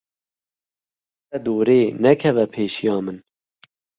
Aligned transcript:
Bikeve 1.29 1.37
dorê, 1.45 1.81
nekeve 2.03 2.45
pêşiya 2.53 2.97
min. 3.05 3.17